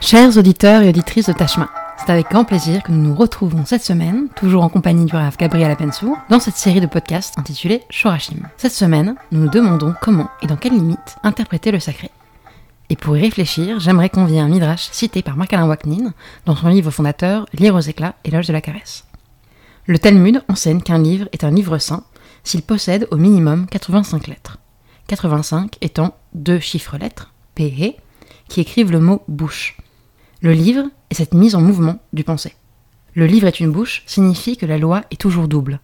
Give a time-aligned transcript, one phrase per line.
[0.00, 3.82] Chers auditeurs et auditrices de Tachma, c'est avec grand plaisir que nous nous retrouvons cette
[3.82, 8.48] semaine, toujours en compagnie du Rav Gabriel Apensour, dans cette série de podcasts intitulée Shorashim.
[8.56, 12.10] Cette semaine, nous nous demandons comment et dans quelles limites interpréter le sacré.
[12.88, 16.12] Et pour y réfléchir, j'aimerais convier un midrash cité par Marc-Alain Waknin
[16.44, 19.04] dans son livre fondateur Lire aux éclats, éloge de la caresse.
[19.86, 22.04] Le Talmud enseigne qu'un livre est un livre saint
[22.44, 24.58] s'il possède au minimum 85 lettres.
[25.08, 27.96] 85 étant deux chiffres lettres, P et,
[28.48, 29.76] qui écrivent le mot bouche.
[30.42, 32.54] Le livre est cette mise en mouvement du pensée.
[33.14, 35.80] Le livre est une bouche signifie que la loi est toujours double,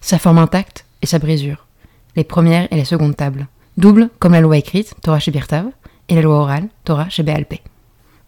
[0.00, 1.66] sa forme intacte et sa brisure,
[2.14, 5.66] les premières et les secondes tables, double comme la loi écrite, Torah chez Birtav,
[6.08, 7.62] et la loi orale, Torah chez Béalpé,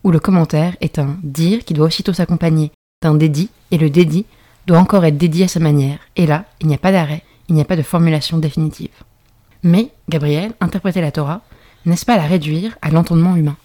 [0.02, 4.26] où le commentaire est un dire qui doit aussitôt s'accompagner d'un dédit, et le dédit
[4.66, 7.54] doit encore être dédié à sa manière, et là, il n'y a pas d'arrêt, il
[7.54, 8.90] n'y a pas de formulation définitive.
[9.62, 11.42] Mais, Gabriel, interpréter la Torah,
[11.86, 13.56] n'est-ce pas la réduire à l'entendement humain?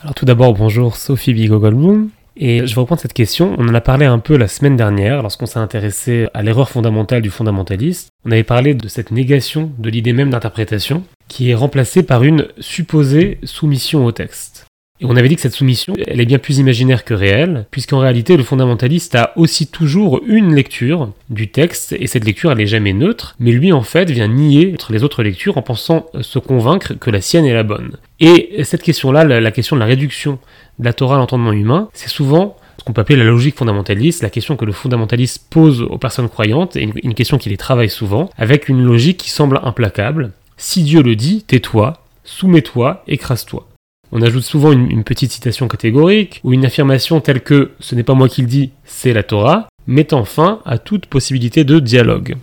[0.00, 2.10] Alors tout d'abord, bonjour Sophie Bigogolmoum.
[2.36, 3.56] Et je vais reprendre cette question.
[3.58, 7.20] On en a parlé un peu la semaine dernière lorsqu'on s'est intéressé à l'erreur fondamentale
[7.20, 8.10] du fondamentaliste.
[8.24, 12.46] On avait parlé de cette négation de l'idée même d'interprétation qui est remplacée par une
[12.60, 14.57] supposée soumission au texte.
[15.00, 18.00] Et on avait dit que cette soumission, elle est bien plus imaginaire que réelle, puisqu'en
[18.00, 22.66] réalité, le fondamentaliste a aussi toujours une lecture du texte, et cette lecture, elle est
[22.66, 26.94] jamais neutre, mais lui, en fait, vient nier les autres lectures en pensant se convaincre
[26.94, 27.96] que la sienne est la bonne.
[28.20, 30.38] Et cette question-là, la question de la réduction
[30.78, 34.22] de la Torah à l'entendement humain, c'est souvent ce qu'on peut appeler la logique fondamentaliste,
[34.22, 37.90] la question que le fondamentaliste pose aux personnes croyantes, et une question qui les travaille
[37.90, 40.32] souvent, avec une logique qui semble implacable.
[40.56, 43.68] Si Dieu le dit, tais-toi, soumets-toi, écrase-toi.
[44.12, 48.14] On ajoute souvent une, petite citation catégorique ou une affirmation telle que ce n'est pas
[48.14, 52.36] moi qui le dis, c'est la Torah, mettant fin à toute possibilité de dialogue.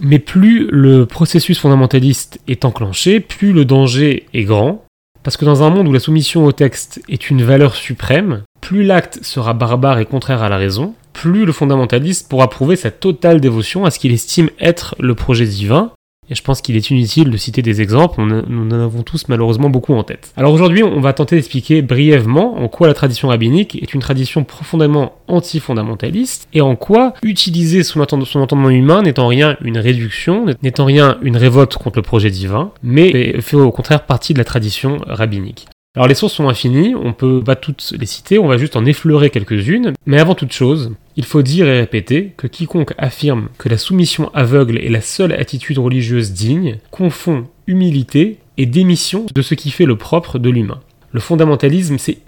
[0.00, 4.84] Mais plus le processus fondamentaliste est enclenché, plus le danger est grand,
[5.22, 8.84] parce que dans un monde où la soumission au texte est une valeur suprême, plus
[8.84, 13.40] l'acte sera barbare et contraire à la raison, plus le fondamentaliste pourra prouver sa totale
[13.40, 15.90] dévotion à ce qu'il estime être le projet divin,
[16.30, 19.68] et je pense qu'il est inutile de citer des exemples, nous en avons tous malheureusement
[19.68, 20.32] beaucoup en tête.
[20.36, 24.44] Alors aujourd'hui, on va tenter d'expliquer brièvement en quoi la tradition rabbinique est une tradition
[24.44, 30.80] profondément anti-fondamentaliste, et en quoi utiliser son, entendement humain n'est en rien une réduction, n'est
[30.80, 34.44] en rien une révolte contre le projet divin, mais fait au contraire partie de la
[34.44, 35.66] tradition rabbinique.
[35.96, 38.84] Alors les sources sont infinies, on peut pas toutes les citer, on va juste en
[38.84, 43.68] effleurer quelques-unes, mais avant toute chose, il faut dire et répéter que quiconque affirme que
[43.68, 49.56] la soumission aveugle est la seule attitude religieuse digne confond humilité et démission de ce
[49.56, 50.80] qui fait le propre de l'humain.
[51.12, 52.18] Le fondamentalisme, c'est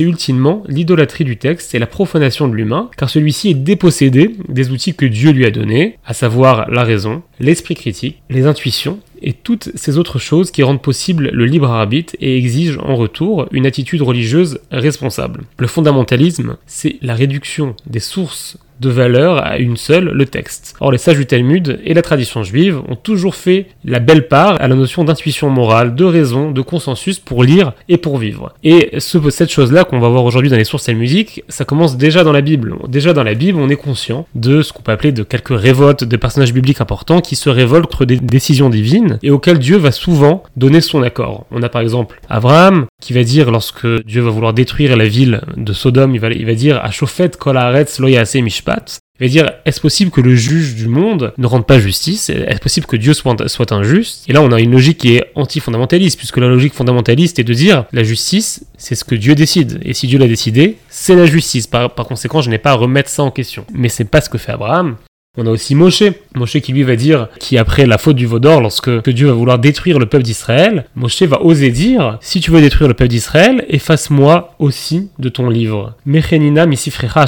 [0.00, 4.94] ultimement l'idolâtrie du texte et la profanation de l'humain, car celui-ci est dépossédé des outils
[4.94, 9.70] que Dieu lui a donnés, à savoir la raison, l'esprit critique, les intuitions et toutes
[9.76, 14.02] ces autres choses qui rendent possible le libre arbitre et exigent en retour une attitude
[14.02, 15.44] religieuse responsable.
[15.58, 20.74] Le fondamentalisme, c'est la réduction des sources de valeur à une seule, le texte.
[20.80, 24.60] Or, les sages du Talmud et la tradition juive ont toujours fait la belle part
[24.60, 28.52] à la notion d'intuition morale, de raison, de consensus pour lire et pour vivre.
[28.64, 32.24] Et ce, cette chose-là qu'on va voir aujourd'hui dans les sources talmudiques, ça commence déjà
[32.24, 32.74] dans la Bible.
[32.88, 36.04] Déjà dans la Bible, on est conscient de ce qu'on peut appeler de quelques révoltes
[36.04, 39.92] de personnages bibliques importants qui se révoltent contre des décisions divines et auxquelles Dieu va
[39.92, 41.46] souvent donner son accord.
[41.50, 45.40] On a par exemple Abraham qui va dire lorsque Dieu va vouloir détruire la ville
[45.56, 48.08] de Sodome, il va, il va dire à Shofet kol haaretz lo
[48.42, 48.71] mishpat
[49.20, 52.28] il va dire, est-ce possible que le juge du monde ne rende pas justice?
[52.28, 54.28] Est-ce possible que Dieu soit, soit injuste?
[54.28, 57.54] Et là, on a une logique qui est anti-fondamentaliste, puisque la logique fondamentaliste est de
[57.54, 59.80] dire, la justice, c'est ce que Dieu décide.
[59.84, 61.68] Et si Dieu l'a décidé, c'est la justice.
[61.68, 63.64] Par, par conséquent, je n'ai pas à remettre ça en question.
[63.72, 64.96] Mais c'est pas ce que fait Abraham.
[65.38, 66.02] On a aussi Moshe.
[66.34, 69.32] Moshe qui lui va dire, qui après la faute du veau d'or, lorsque Dieu va
[69.32, 73.08] vouloir détruire le peuple d'Israël, Moshe va oser dire, si tu veux détruire le peuple
[73.08, 75.94] d'Israël, efface-moi aussi de ton livre.
[76.04, 77.24] Mechenina misifrecha.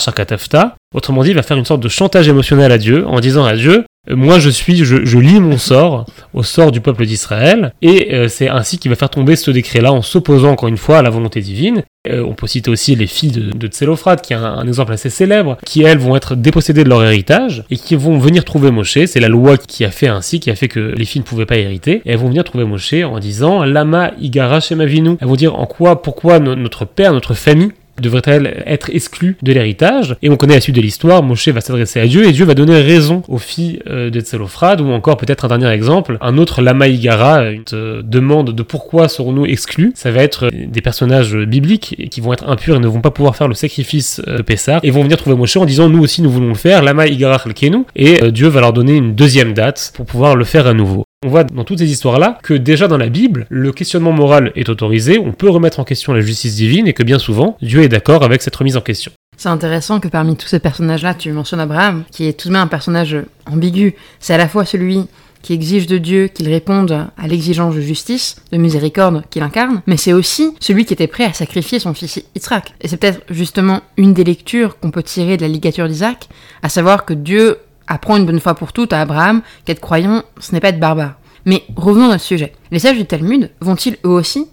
[0.94, 3.55] Autrement dit, il va faire une sorte de chantage émotionnel à Dieu, en disant à
[3.55, 8.28] Dieu, moi je suis, je, lis mon sort au sort du peuple d'Israël, et euh,
[8.28, 11.10] c'est ainsi qu'il va faire tomber ce décret-là en s'opposant encore une fois à la
[11.10, 11.82] volonté divine.
[12.06, 15.56] Euh, on peut citer aussi les filles de, de qui est un, exemple assez célèbre,
[15.64, 18.98] qui elles vont être dépossédées de leur héritage et qui vont venir trouver Moshe.
[19.06, 21.46] C'est la loi qui a fait ainsi, qui a fait que les filles ne pouvaient
[21.46, 22.02] pas hériter.
[22.04, 25.16] Et elles vont venir trouver Moshe en disant Lama Igara Shemavinu.
[25.18, 30.17] Elles vont dire en quoi, pourquoi notre père, notre famille devrait-elle être exclue de l'héritage.
[30.23, 32.55] Et on connaît la suite de l'histoire, Moshe va s'adresser à Dieu et Dieu va
[32.55, 36.62] donner raison aux filles euh, de Tselophrad, ou encore peut-être un dernier exemple, un autre
[36.62, 39.93] Lama Igara, une euh, demande de pourquoi serons-nous exclus.
[39.94, 43.37] Ça va être des personnages bibliques qui vont être impurs et ne vont pas pouvoir
[43.37, 46.31] faire le sacrifice de Pessah, et vont venir trouver Moshe en disant nous aussi nous
[46.31, 50.06] voulons le faire, Lama Igara Chalkenu, et Dieu va leur donner une deuxième date pour
[50.06, 51.05] pouvoir le faire à nouveau.
[51.26, 54.69] On voit dans toutes ces histoires-là que déjà dans la Bible, le questionnement moral est
[54.69, 57.88] autorisé, on peut remettre en question la justice divine et que bien souvent, Dieu est
[57.88, 59.11] d'accord avec cette remise en question.
[59.38, 62.61] C'est intéressant que parmi tous ces personnages-là, tu mentionnes Abraham, qui est tout de même
[62.61, 63.17] un personnage
[63.47, 63.94] ambigu.
[64.21, 65.06] C'est à la fois celui
[65.41, 69.97] qui exige de Dieu qu'il réponde à l'exigence de justice, de miséricorde qu'il incarne, mais
[69.97, 72.75] c'est aussi celui qui était prêt à sacrifier son fils Yitzhak.
[72.82, 76.29] Et c'est peut-être justement une des lectures qu'on peut tirer de la ligature d'Isaac,
[76.62, 80.52] à savoir que Dieu apprend une bonne fois pour toutes à Abraham qu'être croyant, ce
[80.52, 81.14] n'est pas être barbare.
[81.44, 82.52] Mais revenons à ce sujet.
[82.70, 84.46] Les sages du Talmud vont-ils eux aussi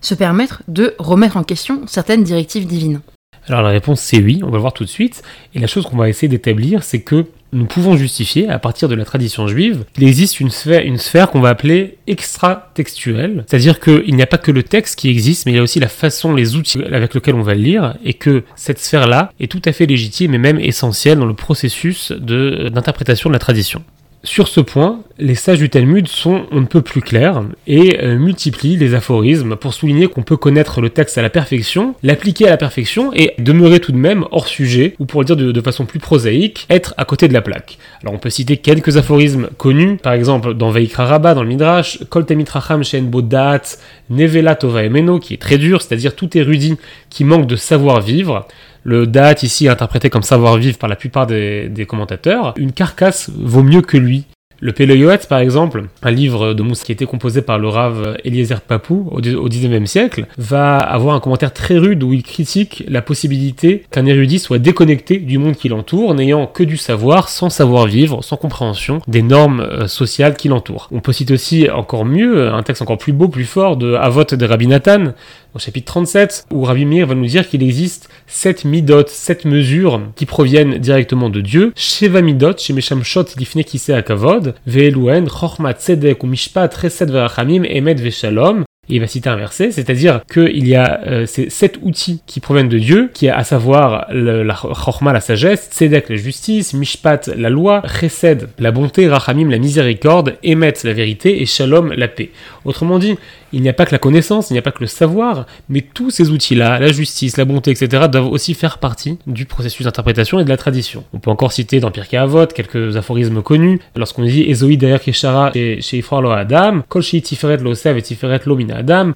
[0.00, 3.00] se permettre de remettre en question certaines directives divines?
[3.46, 5.22] Alors la réponse c'est oui, on va le voir tout de suite.
[5.54, 8.94] Et la chose qu'on va essayer d'établir, c'est que nous pouvons justifier, à partir de
[8.94, 13.44] la tradition juive, qu'il existe une sphère, qu'on va appeler extra-textuelle.
[13.46, 15.78] C'est-à-dire qu'il n'y a pas que le texte qui existe, mais il y a aussi
[15.80, 19.50] la façon, les outils avec lesquels on va le lire, et que cette sphère-là est
[19.50, 23.82] tout à fait légitime et même essentielle dans le processus d'interprétation de la tradition.
[24.24, 28.16] Sur ce point, les sages du Talmud sont on ne peut plus clairs et euh,
[28.16, 32.50] multiplient les aphorismes pour souligner qu'on peut connaître le texte à la perfection, l'appliquer à
[32.50, 35.86] la perfection et demeurer tout de même hors sujet, ou pour le dire de, façon
[35.86, 37.78] plus prosaïque, être à côté de la plaque.
[38.02, 41.98] Alors on peut citer quelques aphorismes connus, par exemple dans Veikra Rabba, dans le Midrash,
[42.08, 43.62] Kol Temitracham Shen Bodat,
[44.08, 46.76] Nevela Tova Emeno, qui est très dur, c'est-à-dire tout érudit
[47.10, 48.46] qui manque de savoir-vivre.
[48.84, 52.54] Le date ici interprété comme savoir-vivre par la plupart des, commentateurs.
[52.56, 54.24] Une carcasse vaut mieux que lui.
[54.60, 58.16] Le Péléoët, par exemple, un livre de Mousse qui a été composé par le Rav
[58.24, 63.02] Eliezer Papou au, XIXe siècle, va avoir un commentaire très rude où il critique la
[63.02, 68.22] possibilité qu'un érudit soit déconnecté du monde qui l'entoure, n'ayant que du savoir, sans savoir-vivre,
[68.22, 70.88] sans compréhension des normes euh, sociales qui l'entourent.
[70.92, 74.22] On peut citer aussi encore mieux un texte encore plus beau, plus fort de Avot
[74.22, 75.06] de Rabbi Nathan,
[75.54, 80.00] au chapitre 37, où Rabbi Meir va nous dire qu'il existe sept midot, sept mesures
[80.16, 81.72] qui proviennent directement de Dieu.
[81.76, 87.94] Sheva midot, Shemesham Shot, Lifne Kise Akavod, Ve'eluen, Chochma Tzedek, ou Mishpat, Chesed Verachamim, Emet
[87.94, 88.64] Veshalom.
[88.94, 92.68] Il va citer un verset, c'est-à-dire qu'il y a euh, ces sept outils qui proviennent
[92.68, 97.48] de Dieu, qui est à savoir la chorma, la sagesse, tzedek, la justice, mishpat, la
[97.48, 102.32] loi, chesed, la bonté, rachamim, la miséricorde, emet, la vérité, et shalom, la paix.
[102.66, 103.16] Autrement dit,
[103.54, 105.80] il n'y a pas que la connaissance, il n'y a pas que le savoir, mais
[105.80, 110.38] tous ces outils-là, la justice, la bonté, etc., doivent aussi faire partie du processus d'interprétation
[110.38, 111.04] et de la tradition.
[111.12, 115.52] On peut encore citer dans Pirkei Avot quelques aphorismes connus, lorsqu'on dit Ezoï derrière Keshara
[115.52, 118.56] chez Ifrar lo Adam, Kol Tiferet lo Sev et Tiferet lo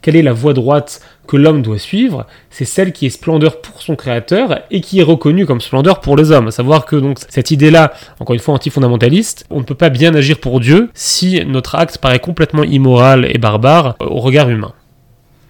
[0.00, 3.82] Quelle est la voie droite que l'homme doit suivre, c'est celle qui est splendeur pour
[3.82, 6.48] son créateur et qui est reconnue comme splendeur pour les hommes.
[6.48, 10.14] À savoir que donc cette idée-là, encore une fois anti-fondamentaliste, on ne peut pas bien
[10.14, 14.72] agir pour Dieu si notre acte paraît complètement immoral et barbare au regard humain.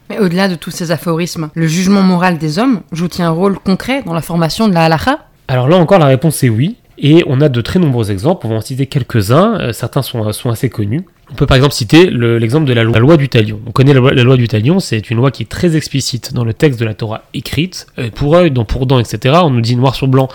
[0.08, 4.02] Mais au-delà de tous ces aphorismes, le jugement moral des hommes joue-t-il un rôle concret
[4.04, 6.76] dans la formation de la halakha Alors là encore, la réponse est oui.
[6.98, 10.32] Et on a de très nombreux exemples, on va en citer quelques-uns, euh, certains sont,
[10.32, 11.04] sont assez connus.
[11.31, 13.61] On peut par exemple citer l'exemple de la loi, du talion.
[13.67, 16.55] On connaît la loi, du talion, c'est une loi qui est très explicite dans le
[16.55, 19.40] texte de la Torah écrite, euh, pour œil, dent pour dent, etc.
[19.43, 20.28] On nous dit noir sur blanc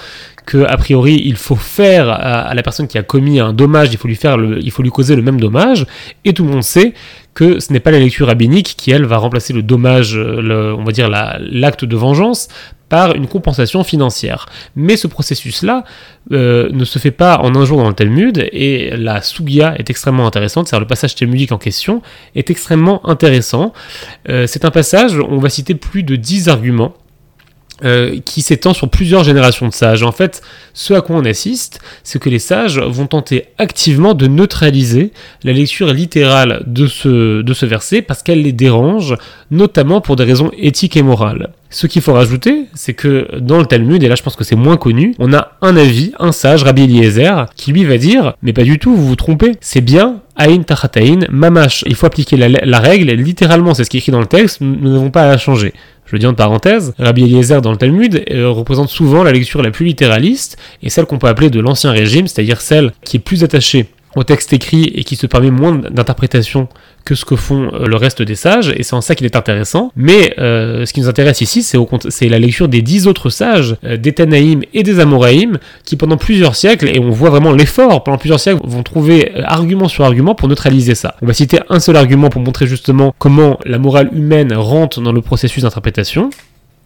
[0.46, 4.08] que priori il faut faire à, la personne qui a commis un dommage, il faut
[4.08, 5.86] lui faire, il faut lui causer le même dommage,
[6.26, 6.94] et tout le monde sait
[7.33, 10.83] que ce n'est pas la lecture rabbinique qui elle va remplacer le dommage, le, on
[10.83, 12.50] va dire l'acte de vengeance
[12.92, 14.48] par une compensation financière.
[14.75, 15.86] Mais ce processus-là
[16.33, 19.89] euh, ne se fait pas en un jour dans le Talmud, et la Sugia est
[19.89, 22.01] extrêmement intéressante, c'est-à-dire le passage talmudique en question
[22.36, 23.72] est extrêmement intéressant.
[24.27, 26.94] Euh, c'est un passage, on va citer plus de 10 arguments
[27.84, 30.04] euh, qui s'étend sur plusieurs générations de sages.
[30.04, 30.42] En fait,
[30.74, 35.12] ce à quoi on assiste, c'est que les sages vont tenter activement de neutraliser
[35.44, 39.16] la lecture littérale de ce, de ce verset parce qu'elle les dérange,
[39.50, 41.50] notamment pour des raisons éthiques et morales.
[41.74, 44.58] Ce qu'il faut rajouter, c'est que dans le Talmud, et là je pense que c'est
[44.58, 48.52] moins connu, on a un avis, un sage, Rabbi Eliezer, qui lui va dire Mais
[48.52, 51.86] pas du tout, vous vous trompez, c'est bien Aïn Tachataïn, Mamash.
[51.88, 54.60] Il faut appliquer la, la règle, littéralement, c'est ce qui est écrit dans le texte,
[54.60, 55.74] nous n'avons pas à la changer.
[56.12, 59.62] Je le dis en parenthèse, Rabbi Eliezer dans le Talmud euh, représente souvent la lecture
[59.62, 63.22] la plus littéraliste et celle qu'on peut appeler de l'ancien régime, c'est-à-dire celle qui est
[63.22, 63.86] plus attachée
[64.18, 66.68] au texte écrit et qui se permet moins d'interprétation
[67.05, 69.36] que ce que font euh, le reste des sages, et c'est en ça qu'il est
[69.36, 69.91] intéressant.
[69.96, 73.98] Mais euh, ce qui nous intéresse ici, c'est la lecture des dix autres sages, euh,
[73.98, 78.17] des Tanaïm et des Amoraïm, qui pendant plusieurs siècles, et on voit vraiment l'effort, pendant
[78.17, 81.15] plusieurs siècles, vont trouver argument sur argument pour neutraliser ça.
[81.22, 85.12] On va citer un seul argument pour montrer justement comment la morale humaine rentre dans
[85.12, 86.29] le processus d'interprétation.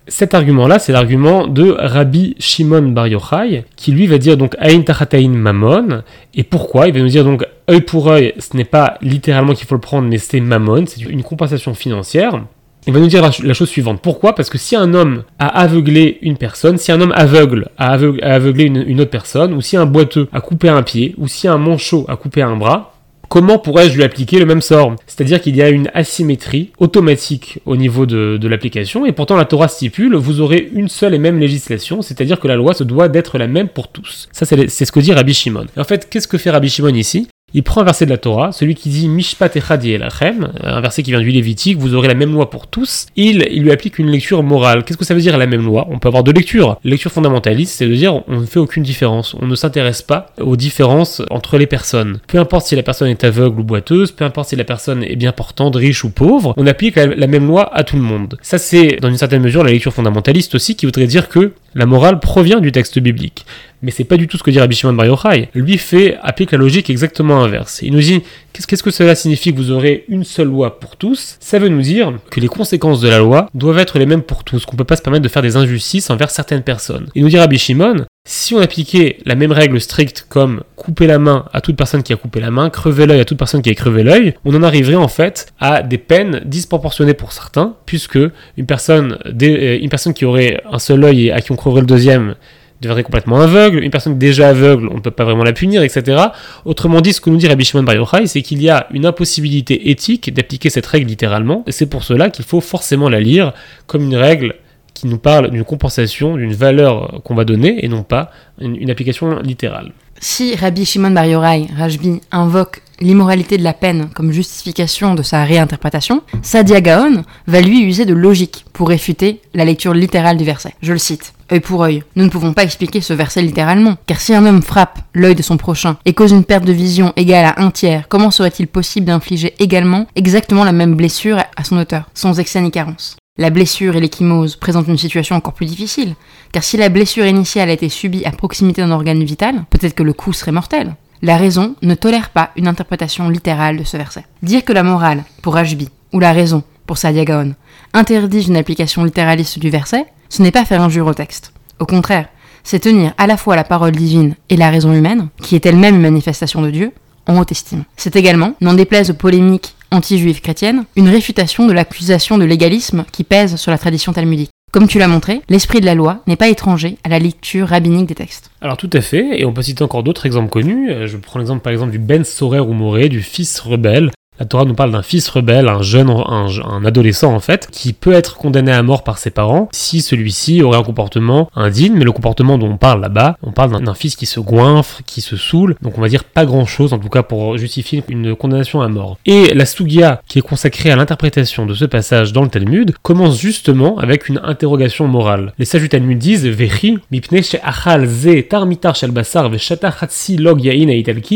[0.07, 4.83] Cet argument-là, c'est l'argument de Rabbi Shimon Bar Yochai, qui lui va dire donc Aïn
[4.83, 6.03] Tachataïn Mammon.
[6.35, 6.87] Et pourquoi?
[6.87, 9.81] Il va nous dire donc œil pour œil, ce n'est pas littéralement qu'il faut le
[9.81, 12.39] prendre, mais c'est Mammon, c'est une compensation financière.
[12.87, 13.99] Il va nous dire la, chose suivante.
[13.99, 14.35] Pourquoi?
[14.35, 18.65] Parce que si un homme a aveuglé une personne, si un homme aveugle a, aveuglé
[18.65, 22.05] une, autre personne, ou si un boiteux a coupé un pied, ou si un manchot
[22.07, 22.94] a coupé un bras,
[23.29, 24.95] comment pourrais-je lui appliquer le même sort?
[25.07, 29.67] C'est-à-dire qu'il y a une asymétrie automatique au niveau de, l'application, et pourtant la Torah
[29.67, 33.37] stipule, vous aurez une seule et même législation, c'est-à-dire que la loi se doit d'être
[33.37, 34.29] la même pour tous.
[34.31, 35.65] Ça, c'est ce que dit Rabbi Shimon.
[35.75, 37.27] Et en fait, qu'est-ce que fait Rabbi Shimon ici?
[37.55, 41.03] Il prend un verset de la Torah, celui qui dit Mishpat Echad Elachem, un verset
[41.03, 43.05] qui vient du Lévitique, vous aurez la même loi pour tous.
[43.15, 44.83] Il, il lui applique une lecture morale.
[44.83, 45.87] Qu'est-ce que ça veut dire la même loi?
[45.89, 46.77] On peut avoir deux lectures.
[46.83, 49.37] lecture fondamentaliste, c'est de dire on ne fait aucune différence.
[49.41, 52.19] On ne s'intéresse pas aux différences entre les personnes.
[52.27, 55.15] Peu importe si la personne est aveugle ou boiteuse, peu importe si la personne est
[55.15, 58.37] bien portante, riche ou pauvre, on applique la même loi à tout le monde.
[58.41, 61.85] Ça, c'est dans une certaine mesure la lecture fondamentaliste aussi qui voudrait dire que la
[61.85, 63.45] morale provient du texte biblique.
[63.81, 65.49] Mais c'est pas du tout ce que dit Rabbi Shimon Bar Yochai.
[65.53, 67.81] Lui fait applique la logique exactement inverse.
[67.83, 71.37] Il nous dit qu'est-ce que cela signifie que vous aurez une seule loi pour tous?
[71.39, 74.43] Ça veut nous dire que les conséquences de la loi doivent être les mêmes pour
[74.43, 77.09] tous, qu'on peut pas se permettre de faire des injustices envers certaines personnes.
[77.13, 81.19] Il nous dit Rabbi Shimon si on appliquait la même règle stricte comme couper la
[81.19, 83.69] main à toute personne qui a coupé la main, crever l'œil à toute personne qui
[83.69, 88.17] a crevé l'œil, on en arriverait en fait à des peines disproportionnées pour certains, puisque
[88.57, 92.35] une personne, euh, qui aurait un seul œil et à qui on creverait le deuxième
[92.81, 96.17] deviendrait complètement aveugle, une personne déjà aveugle, on ne peut pas vraiment la punir, etc.
[96.65, 99.91] Autrement dit, ce que nous dit Rabbi Shimon Bar c'est qu'il y a une impossibilité
[99.91, 103.53] éthique d'appliquer cette règle littéralement, et c'est pour cela qu'il faut forcément la lire
[103.87, 104.55] comme une règle
[104.95, 109.39] qui nous parle d'une compensation, d'une valeur qu'on va donner, et non pas une, application
[109.41, 109.91] littérale.
[110.19, 115.43] Si Rabbi Shimon Bar Yochai, Rajbi, invoque l'immoralité de la peine comme justification de sa
[115.43, 120.73] réinterprétation, Sadia Gaon va lui user de logique pour réfuter la lecture littérale du verset.
[120.81, 121.33] Je le cite.
[121.51, 122.03] Œil pour œil.
[122.15, 125.43] Nous ne pouvons pas expliquer ce verset littéralement, car si un homme frappe l'œil de
[125.43, 129.07] son prochain et cause une perte de vision égale à un tiers, comment serait-il possible
[129.07, 133.17] d'infliger également exactement la même blessure à son auteur, sans excès ni carence?
[133.37, 136.15] La blessure et l'échymose présentent une situation encore plus difficile,
[136.53, 140.03] car si la blessure initiale a été subie à proximité d'un organe vital, peut-être que
[140.03, 140.95] le coup serait mortel.
[141.21, 144.25] La raison ne tolère pas une interprétation littérale de ce verset.
[144.41, 147.55] Dire que la morale, pour Ashby, ou la raison, pour Sadia Gaon,
[147.93, 151.51] interdit une application littéraliste du verset, ce n'est pas faire injure au texte.
[151.79, 152.29] Au contraire,
[152.63, 155.95] c'est tenir à la fois la parole divine et la raison humaine, qui est elle-même
[155.95, 156.93] une manifestation de Dieu,
[157.27, 157.83] en haute estime.
[157.97, 163.23] C'est également, n'en déplaise aux polémiques anti-juive chrétienne, une réfutation de l'accusation de légalisme qui
[163.23, 164.51] pèse sur la tradition talmudique.
[164.71, 168.07] Comme tu l'as montré, l'esprit de la loi n'est pas étranger à la lecture rabbinique
[168.07, 168.51] des textes.
[168.59, 170.91] Alors tout à fait, et on peut citer encore d'autres exemples connus.
[170.91, 174.45] Euh, je prends l'exemple par exemple du Ben Sorer ou Moré, du fils rebelle, la
[174.45, 178.35] Torah nous parle d'un fils rebelle, un jeune, un, adolescent en fait, qui peut être
[178.35, 182.57] condamné à mort par ses parents si celui-ci aurait un comportement indigne, mais le comportement
[182.57, 185.97] dont on parle là-bas, on parle d'un fils qui se goinfre, qui se saoule, donc
[185.97, 189.17] on va dire pas grand-chose en tout cas pour justifier une condamnation à mort.
[189.25, 193.39] Et la Sugia, qui est consacrée à l'interprétation de ce passage dans le Talmud, commence
[193.39, 195.53] justement avec une interrogation morale.
[195.57, 200.89] Les sages du Talmud disent Vechi, mipne achal ze tarmitar shel basar log yain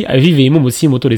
[0.07, 0.51] aviv
[0.89, 1.09] moto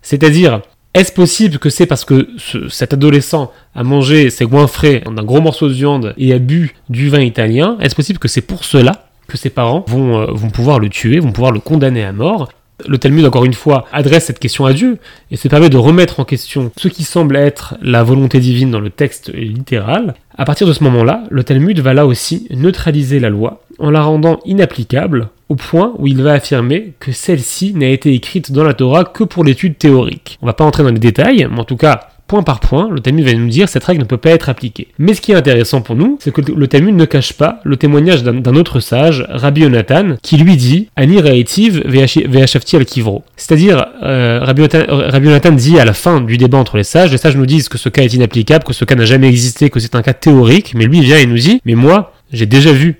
[0.00, 0.60] c'est-à-dire
[0.94, 2.28] est-ce possible que c'est parce que
[2.70, 7.08] cet adolescent a mangé ses goinfrés d'un gros morceau de viande et a bu du
[7.10, 10.78] vin italien Est-ce possible que c'est pour cela que ses parents vont, euh, vont pouvoir
[10.78, 12.48] le tuer, vont pouvoir le condamner à mort?
[12.86, 14.98] Le Talmud, encore une fois, adresse cette question à Dieu
[15.30, 18.80] et se permet de remettre en question ce qui semble être la volonté divine dans
[18.80, 20.14] le texte littéral.
[20.36, 24.02] À partir de ce moment-là, le Talmud va là aussi neutraliser la loi en la
[24.02, 28.74] rendant inapplicable au point où il va affirmer que celle-ci n'a été écrite dans la
[28.74, 30.38] Torah que pour l'étude théorique.
[30.42, 33.00] On va pas entrer dans les détails, mais en tout cas, point par point, le
[33.00, 34.88] Talmud va nous dire que cette règle ne peut pas être appliquée.
[34.98, 37.76] Mais ce qui est intéressant pour nous, c'est que le Talmud ne cache pas le
[37.76, 43.24] témoignage d'un autre sage, Rabbi Yonatan, qui lui dit Ani Re'etiv ve'ashafti al kivro.
[43.36, 47.36] C'est-à-dire, euh, Rabbi, Yonatan dit à la fin du débat entre les sages, les sages
[47.36, 49.94] nous disent que ce cas est inapplicable, que ce cas n'a jamais existé, que c'est
[49.94, 52.96] un cas théorique, mais lui vient et nous dit Mais moi, j'ai déjà vu.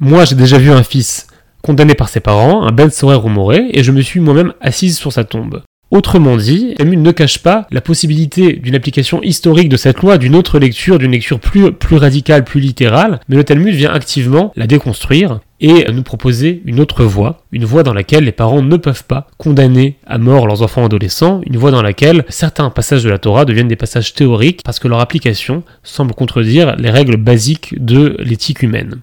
[0.00, 1.26] Moi, j'ai déjà vu un fils
[1.60, 5.12] condamné par ses parents, un Ben Sorer ou et je me suis moi-même assise sur
[5.12, 5.62] sa tombe.
[5.90, 10.36] Autrement dit, Talmud ne cache pas la possibilité d'une application historique de cette loi, d'une
[10.36, 14.68] autre lecture, d'une lecture plus, plus radicale, plus littérale, mais le Talmud vient activement la
[14.68, 19.04] déconstruire et nous proposer une autre voie, une voie dans laquelle les parents ne peuvent
[19.04, 23.18] pas condamner à mort leurs enfants adolescents, une voie dans laquelle certains passages de la
[23.18, 28.14] Torah deviennent des passages théoriques parce que leur application semble contredire les règles basiques de
[28.20, 29.00] l'éthique humaine.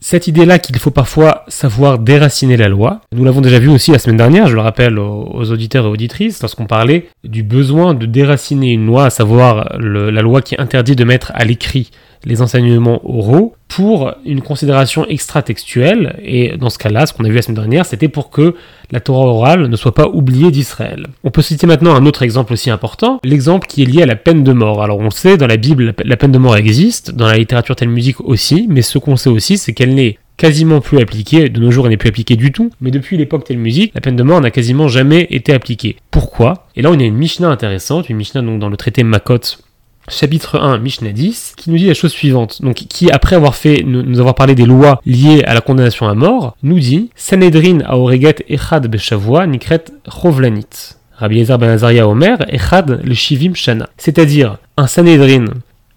[0.00, 3.98] Cette idée-là qu'il faut parfois savoir déraciner la loi, nous l'avons déjà vu aussi la
[3.98, 8.72] semaine dernière, je le rappelle aux, auditeurs et auditrices, lorsqu'on parlait du besoin de déraciner
[8.72, 11.90] une loi, à savoir la loi qui interdit de mettre à l'écrit
[12.24, 17.34] les enseignements oraux pour une considération extra-textuelle, et dans ce cas-là, ce qu'on a vu
[17.34, 18.54] la semaine dernière, c'était pour que
[18.90, 21.06] la Torah orale ne soit pas oubliée d'Israël.
[21.22, 24.16] On peut citer maintenant un autre exemple aussi important, l'exemple qui est lié à la
[24.16, 24.82] peine de mort.
[24.82, 28.20] Alors on sait, dans la Bible, la peine de mort existe, dans la littérature talmudique
[28.20, 31.50] aussi, mais ce qu'on sait aussi, c'est qu'elle n'est quasiment plus appliquée.
[31.50, 32.70] De nos jours, elle n'est plus appliquée du tout.
[32.80, 35.96] Mais depuis l'époque Talmudique, la peine de mort n'a quasiment jamais été appliquée.
[36.10, 36.68] Pourquoi?
[36.76, 39.40] Et là, on a une Mishnah intéressante, une Mishnah donc dans le traité Makot
[40.08, 42.62] chapitre 1, Mishnah 10, qui nous dit la chose suivante.
[42.62, 46.14] Donc, qui, après avoir fait, nous, avoir parlé des lois liées à la condamnation à
[46.14, 50.94] mort, nous dit Sanhedrin aoregat echad beshavua nikret chovlanit.
[51.16, 53.88] Rabbi ben Azaria Omer, echad le shivim shana.
[53.96, 55.46] C'est-à-dire, un Sanhedrin,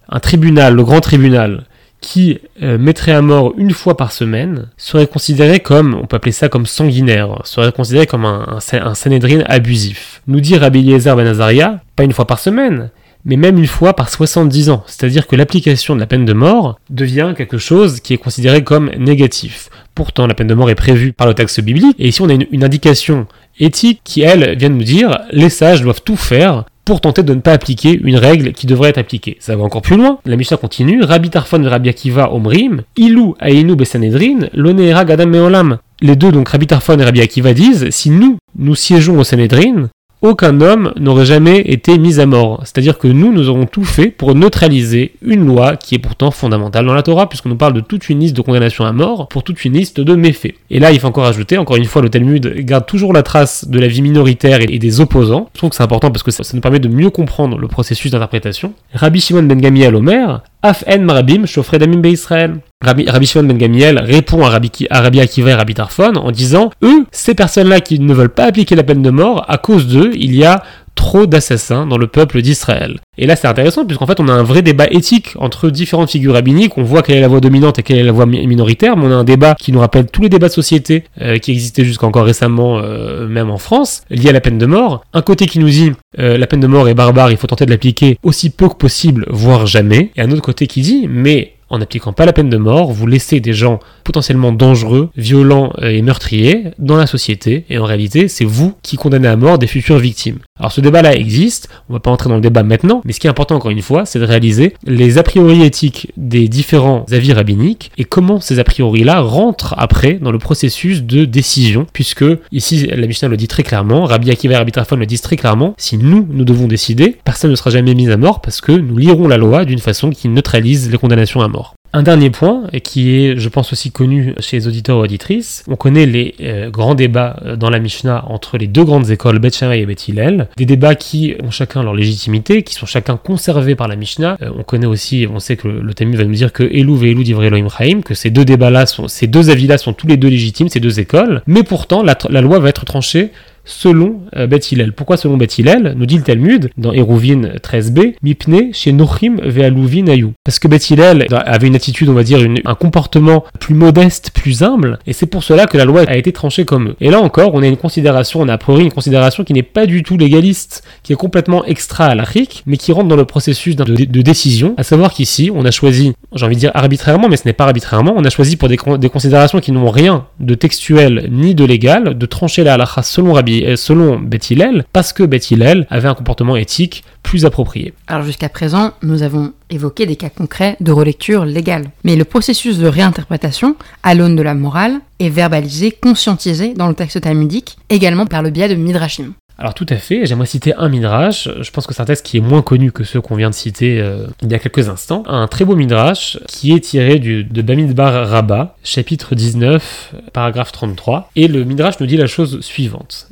[0.10, 1.65] un tribunal, le grand tribunal,
[2.01, 6.32] qui euh, mettrait à mort une fois par semaine serait considéré comme, on peut appeler
[6.32, 10.22] ça comme sanguinaire, serait considéré comme un, un, Sanhedrin abusif.
[10.27, 12.89] Nous dit Rabbi Eliezer ben Azaria, pas une fois par semaine,
[13.25, 14.84] mais même une fois par 70 ans.
[14.88, 18.92] C'est-à-dire que l'application de la peine de mort devient quelque chose qui est considéré comme
[18.98, 19.70] négatif.
[19.96, 22.34] Pourtant, la peine de mort est prévue par le texte biblique, et ici on a
[22.34, 23.28] une, indication
[23.60, 27.34] éthique qui, elle, vient de nous dire, les sages doivent tout faire pour tenter de
[27.34, 29.38] ne pas appliquer une règle qui devrait être appliquée.
[29.40, 30.20] Ça va encore plus loin.
[30.25, 31.04] La Mishnah continue.
[31.04, 35.78] Rabbi Tarfon Rabbi Akiva Omrim, Ilou Ainu Besanedrin, Loneera Gadam Meolam.
[36.01, 39.90] Les deux, donc Rabbi Tarfon et Rabbi Akiva disent, si nous, nous siégeons au Sanhedrin,
[40.22, 42.62] aucun homme n'aurait jamais été mis à mort.
[42.63, 46.86] C'est-à-dire que nous, nous aurons tout fait pour neutraliser une loi qui est pourtant fondamentale
[46.86, 49.44] dans la Torah, puisqu'on nous parle de toute une liste de condamnation à mort pour
[49.44, 50.56] toute une liste de méfaits.
[50.70, 53.68] Et là, il faut encore ajouter, encore une fois, le Talmud garde toujours la trace
[53.68, 55.50] de la vie minoritaire et des opposants.
[55.54, 58.12] Je trouve que c'est important parce que ça, nous permet de mieux comprendre le processus
[58.12, 58.74] d'interprétation.
[58.94, 62.58] Rabbi Shimon ben Gamiel Omer, Af en marabim shofredamim Israël.
[62.84, 66.32] Rabbi, Rabbi Shimon ben Gamiel répond à Rabbi, à Rabbi Akiva et Rabbi Tarfon en
[66.32, 69.88] disant Eux, ces personnes-là qui ne veulent pas appliquer la peine de mort, à cause
[69.88, 70.63] d'eux, il y a
[70.95, 73.00] trop d'assassins dans le peuple d'Israël.
[73.17, 76.33] Et là, c'est intéressant, puisqu'en fait, on a un vrai débat éthique entre différentes figures
[76.33, 76.77] rabbiniques.
[76.77, 79.12] On voit quelle est la voix dominante et quelle est la voix minoritaire, mais on
[79.12, 82.07] a un débat qui nous rappelle tous les débats de société euh, qui existaient jusqu'à
[82.07, 85.03] encore récemment, euh, même en France, liés à la peine de mort.
[85.13, 87.65] Un côté qui nous dit euh, la peine de mort est barbare, il faut tenter
[87.65, 90.12] de l'appliquer aussi peu que possible, voire jamais.
[90.15, 93.08] Et un autre côté qui dit mais en n'appliquant pas la peine de mort, vous
[93.08, 98.28] laissez des gens potentiellement dangereux, violents euh, et meurtriers dans la société, et en réalité,
[98.28, 100.40] c'est vous qui condamnez à mort des futures victimes.
[100.60, 103.27] Alors ce débat-là existe, on va pas entrer dans le débat maintenant, mais ce qui
[103.27, 107.34] est important encore une fois, c'est de réaliser les a priori éthiques des différents avis
[107.34, 112.86] rabbiniques et comment ces a priori-là rentrent après dans le processus de décision, puisque ici
[112.88, 115.98] la Mishnah le dit très clairement, Rabbi Akiva et Rabbi le disent très clairement, si
[115.98, 119.27] nous, nous devons décider, personne ne sera jamais mis à mort parce que nous lirons
[119.27, 121.60] la loi d'une façon qui neutralise les condamnations à mort.
[121.94, 125.75] Un dernier point, qui est, je pense, aussi connu chez les auditeurs ou auditrices, on
[125.75, 129.62] connaît les euh, grands débats euh, dans la Mishnah entre les deux grandes écoles, Beth
[129.62, 133.90] et Beth Hillel, des débats qui ont chacun leur légitimité, qui sont chacun conservés par
[133.90, 134.38] la Mishnah.
[134.42, 137.12] Euh, on connaît aussi, on sait que le, thème va nous dire que Elou et
[137.12, 140.70] Elou d'Ivre Elohim que ces deux débats-là, ces deux avis-là sont tous les deux légitimes,
[140.70, 143.32] ces deux écoles, mais pourtant la loi va être tranchée
[143.65, 144.93] selon euh, Beth Hillel.
[144.93, 145.93] Pourquoi selon Beth Hillel?
[145.97, 150.29] Nous dit le Talmud dans Hérouvine 13b, Mipne chez Nochim ve'aluvin ayu.
[150.43, 154.63] Parce que Beth Hillel avait une attitude, on va dire, un comportement plus modeste, plus
[154.63, 156.95] humble, et c'est pour cela que la loi a été tranchée comme eux.
[157.00, 159.63] Et là encore, on a une considération, on a a priori une considération qui n'est
[159.63, 163.25] pas du tout légaliste, qui est complètement extra à l'Afrique, mais qui rentre dans le
[163.25, 167.37] processus de, décision, à savoir qu'ici, on a choisi, j'ai envie de dire arbitrairement, mais
[167.37, 171.29] ce n'est pas arbitrairement, on a choisi pour des, considérations qui n'ont rien de textuel
[171.31, 174.53] ni de légal, de trancher la halakha selon Rabbi selon Beth
[174.94, 175.53] parce que Beth
[175.90, 177.94] avait un comportement éthique plus approprié.
[178.07, 181.92] Alors jusqu'à présent, nous avons évoqué des cas concrets de relecture légale.
[182.03, 186.96] Mais le processus de réinterprétation, à l'aune de la morale, est verbalisé, conscientisé dans le
[186.96, 189.33] texte talmudique, également par le biais de Midrashim.
[189.61, 192.37] Alors tout à fait, j'aimerais citer un midrash, je pense que c'est un texte qui
[192.37, 195.21] est moins connu que ceux qu'on vient de citer euh, il y a quelques instants,
[195.27, 201.29] un très beau midrash qui est tiré du, de Bamidbar Rabba, chapitre 19, paragraphe 33,
[201.35, 203.27] et le midrash nous dit la chose suivante.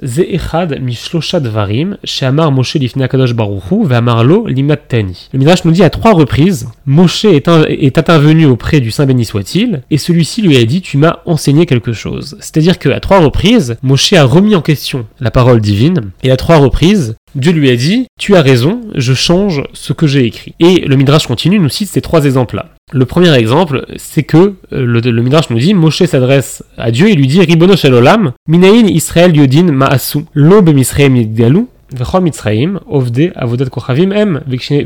[5.33, 9.25] Le midrash nous dit à trois reprises, Moshe est, est intervenu auprès du Saint béni
[9.25, 12.37] soit-il, et celui-ci lui a dit, tu m'as enseigné quelque chose.
[12.39, 16.57] C'est-à-dire qu'à trois reprises, Moshe a remis en question la parole divine, et à trois
[16.57, 20.55] reprises, Dieu lui a dit Tu as raison, je change ce que j'ai écrit.
[20.59, 22.67] Et le Midrash continue, nous cite ces trois exemples-là.
[22.91, 27.15] Le premier exemple, c'est que euh, le, Midrash nous dit Moshe s'adresse à Dieu et
[27.15, 33.68] lui dit Ribono Shalolam, Minaïn Israël Yodin Ma'asu, Lob Misraim Yidgalu, וכל מצרים, עובדי עבודת
[33.68, 34.36] כוכבים הם,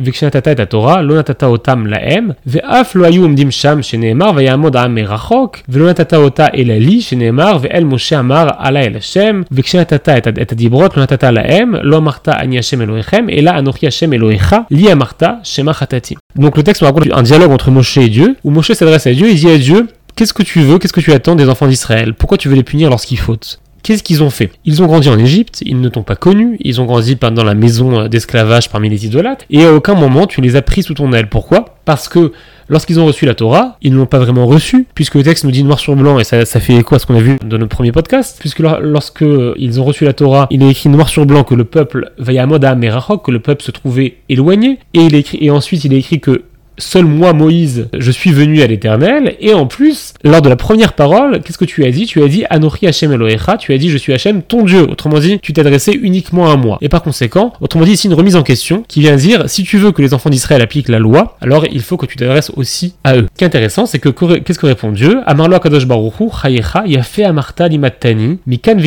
[0.04, 4.94] וכשנתת את התורה, לא נתת אותם להם, ואף לא היו עומדים שם, שנאמר, ויעמוד העם
[4.94, 10.28] מרחוק, ולא נתת אותה אלא לי, שנאמר, ואל משה אמר, עלה אל השם, וכשנתת את,
[10.42, 14.92] את הדיברות, לא נתת להם, לא אמרת אני השם אלוהיכם, אלא אנוכי השם אלוהיך, לי
[14.92, 16.14] אמרת, שמא חטאתי.
[16.38, 19.12] Donc le texte nous raconte un dialogue entre Moshe et Dieu, où Moshe s'adresse à
[19.12, 19.86] Dieu et dit à Dieu,
[20.18, 22.64] Qu'est-ce que tu veux Qu'est-ce que tu attends des enfants d'Israël Pourquoi tu veux les
[22.64, 24.49] punir lorsqu'ils fautent Qu'est-ce qu'ils ont fait?
[24.63, 27.53] Ils ont grandi en Égypte, ils ne t'ont pas connu, ils ont grandi dans la
[27.53, 31.11] maison d'esclavage parmi les idolâtres, et à aucun moment tu les as pris sous ton
[31.11, 31.27] aile.
[31.27, 31.75] Pourquoi?
[31.83, 32.31] Parce que
[32.69, 35.51] lorsqu'ils ont reçu la Torah, ils ne l'ont pas vraiment reçue, puisque le texte nous
[35.51, 37.75] dit noir sur blanc, et ça, fait écho à ce qu'on a vu dans notre
[37.75, 39.25] premier podcast, puisque lorsque
[39.57, 42.75] ils ont reçu la Torah, il est écrit noir sur blanc que le peuple Vayamoda
[42.75, 45.09] Merachok, que le peuple se trouvait éloigné, et,
[45.41, 46.43] et ensuite il est écrit que
[46.77, 49.35] Seul moi, Moïse, je suis venu à l'Éternel.
[49.39, 52.05] Et en plus, lors de la première parole, qu'est-ce que tu as dit?
[52.05, 54.87] Tu as dit Anochi Hashem Elohecha, tu as dit Je suis Hashem, ton Dieu.
[54.89, 56.77] Autrement dit, tu t'adressais uniquement à moi.
[56.81, 59.77] Et par conséquent, autrement dit, ici une remise en question qui vient dire Si tu
[59.77, 62.95] veux que les enfants d'Israël appliquent la loi, alors il faut que tu t'adresses aussi
[63.03, 63.27] à eux.
[63.33, 65.19] Ce qui est intéressant, c'est que qu'est-ce que répond Dieu?
[65.25, 68.77] Amarlo Kadosh Baruchu, Chayecha, Yafe Amarta Limatani, Mikan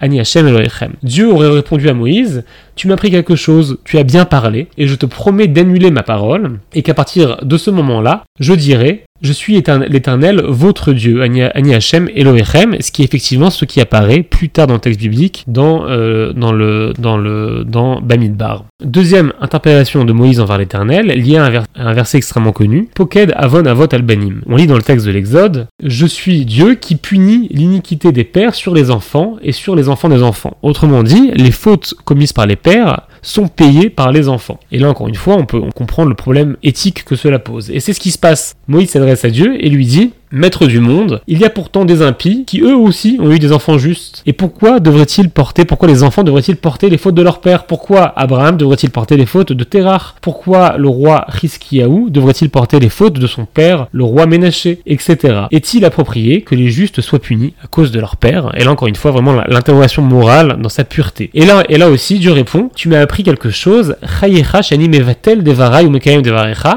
[0.00, 0.92] Ani Hashem Elohechem.
[1.02, 2.44] Dieu aurait répondu à Moïse
[2.76, 6.02] tu m'as appris quelque chose, tu as bien parlé, et je te promets d'annuler ma
[6.02, 11.74] parole, et qu'à partir de ce moment-là, je dirai, je suis l'Éternel, votre Dieu, Ani
[11.74, 15.44] Hashem Elohechem, ce qui est effectivement ce qui apparaît plus tard dans le texte biblique,
[15.46, 18.64] dans, euh, dans, le, dans, le, dans Bamidbar.
[18.84, 23.86] Deuxième interpellation de Moïse envers l'Éternel, liée à un, verset extrêmement connu, Poked Avon Avot
[23.92, 24.42] Albanim.
[24.46, 28.54] On lit dans le texte de l'Exode, Je suis Dieu qui punit l'iniquité des pères
[28.54, 30.56] sur les enfants et sur les enfants des enfants.
[30.62, 34.60] Autrement dit, les fautes commises par les pères sont payées par les enfants.
[34.70, 37.70] Et là, encore une fois, on peut comprendre le problème éthique que cela pose.
[37.70, 38.54] Et c'est ce qui se passe.
[38.68, 42.02] Moïse s'adresse à Dieu et lui dit maître du monde, il y a pourtant des
[42.02, 44.22] impies qui eux aussi ont eu des enfants justes.
[44.26, 47.64] Et pourquoi devraient-ils porter, pourquoi les enfants devraient-ils porter les fautes de leur père?
[47.64, 52.88] Pourquoi Abraham devrait-il porter les fautes de Terach Pourquoi le roi Riskiaou devrait-il porter les
[52.88, 55.16] fautes de son père, le roi Ménaché, etc.
[55.50, 58.52] Est-il approprié que les justes soient punis à cause de leur père?
[58.56, 61.30] Et là encore une fois, vraiment l'interrogation morale dans sa pureté.
[61.34, 63.96] Et là, et là aussi, Dieu répond, tu m'as appris quelque chose,